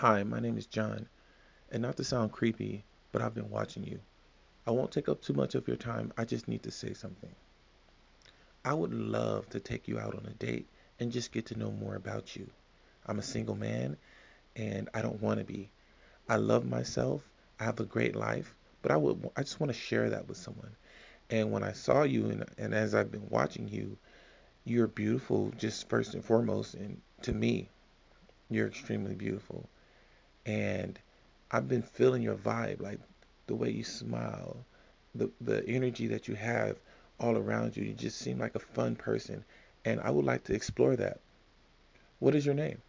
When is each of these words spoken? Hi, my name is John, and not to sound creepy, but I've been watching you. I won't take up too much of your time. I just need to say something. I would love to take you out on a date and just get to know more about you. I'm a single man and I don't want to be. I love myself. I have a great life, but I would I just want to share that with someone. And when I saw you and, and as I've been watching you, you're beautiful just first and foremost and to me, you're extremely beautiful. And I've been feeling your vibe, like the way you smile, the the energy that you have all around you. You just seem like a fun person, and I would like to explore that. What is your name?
Hi, 0.00 0.22
my 0.22 0.38
name 0.38 0.56
is 0.56 0.66
John, 0.66 1.08
and 1.72 1.82
not 1.82 1.96
to 1.96 2.04
sound 2.04 2.30
creepy, 2.30 2.84
but 3.10 3.20
I've 3.20 3.34
been 3.34 3.50
watching 3.50 3.82
you. 3.82 3.98
I 4.64 4.70
won't 4.70 4.92
take 4.92 5.08
up 5.08 5.20
too 5.20 5.32
much 5.32 5.56
of 5.56 5.66
your 5.66 5.76
time. 5.76 6.12
I 6.16 6.24
just 6.24 6.46
need 6.46 6.62
to 6.62 6.70
say 6.70 6.94
something. 6.94 7.34
I 8.64 8.74
would 8.74 8.94
love 8.94 9.50
to 9.50 9.58
take 9.58 9.88
you 9.88 9.98
out 9.98 10.14
on 10.14 10.24
a 10.26 10.34
date 10.34 10.68
and 11.00 11.10
just 11.10 11.32
get 11.32 11.46
to 11.46 11.58
know 11.58 11.72
more 11.72 11.96
about 11.96 12.36
you. 12.36 12.48
I'm 13.06 13.18
a 13.18 13.24
single 13.24 13.56
man 13.56 13.96
and 14.54 14.88
I 14.94 15.02
don't 15.02 15.20
want 15.20 15.40
to 15.40 15.44
be. 15.44 15.68
I 16.28 16.36
love 16.36 16.64
myself. 16.64 17.28
I 17.58 17.64
have 17.64 17.80
a 17.80 17.84
great 17.84 18.14
life, 18.14 18.54
but 18.82 18.92
I 18.92 18.96
would 18.96 19.28
I 19.36 19.42
just 19.42 19.58
want 19.58 19.72
to 19.72 19.80
share 19.80 20.10
that 20.10 20.28
with 20.28 20.36
someone. 20.36 20.76
And 21.28 21.50
when 21.50 21.64
I 21.64 21.72
saw 21.72 22.04
you 22.04 22.30
and, 22.30 22.44
and 22.56 22.72
as 22.72 22.94
I've 22.94 23.10
been 23.10 23.28
watching 23.30 23.66
you, 23.66 23.98
you're 24.64 24.86
beautiful 24.86 25.52
just 25.58 25.88
first 25.88 26.14
and 26.14 26.24
foremost 26.24 26.74
and 26.74 27.00
to 27.22 27.32
me, 27.32 27.68
you're 28.48 28.68
extremely 28.68 29.16
beautiful. 29.16 29.68
And 30.48 30.98
I've 31.52 31.68
been 31.68 31.82
feeling 31.82 32.22
your 32.22 32.34
vibe, 32.34 32.80
like 32.80 32.98
the 33.46 33.54
way 33.54 33.70
you 33.70 33.84
smile, 33.84 34.64
the 35.14 35.30
the 35.40 35.64
energy 35.68 36.06
that 36.08 36.26
you 36.26 36.34
have 36.36 36.80
all 37.20 37.36
around 37.36 37.76
you. 37.76 37.84
You 37.84 37.94
just 37.94 38.18
seem 38.18 38.38
like 38.38 38.54
a 38.56 38.60
fun 38.60 38.96
person, 38.96 39.44
and 39.84 40.00
I 40.00 40.10
would 40.10 40.24
like 40.24 40.44
to 40.44 40.54
explore 40.54 40.96
that. 40.96 41.20
What 42.18 42.34
is 42.34 42.46
your 42.46 42.54
name? 42.54 42.80